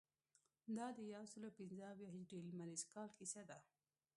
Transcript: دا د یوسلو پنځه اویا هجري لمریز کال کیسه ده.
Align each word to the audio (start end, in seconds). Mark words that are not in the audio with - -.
دا 0.77 0.87
د 0.97 0.99
یوسلو 1.13 1.49
پنځه 1.57 1.83
اویا 1.91 2.09
هجري 2.17 2.41
لمریز 2.49 2.83
کال 2.93 3.09
کیسه 3.17 3.41
ده. 3.49 3.57